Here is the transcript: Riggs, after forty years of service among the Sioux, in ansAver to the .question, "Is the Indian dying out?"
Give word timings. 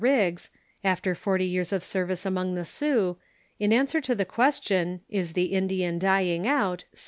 Riggs, 0.03 0.49
after 0.83 1.13
forty 1.13 1.45
years 1.45 1.71
of 1.71 1.83
service 1.83 2.25
among 2.25 2.55
the 2.55 2.65
Sioux, 2.65 3.19
in 3.59 3.69
ansAver 3.69 4.01
to 4.01 4.15
the 4.15 4.25
.question, 4.25 5.01
"Is 5.09 5.33
the 5.33 5.53
Indian 5.53 5.99
dying 5.99 6.47
out?" 6.47 6.85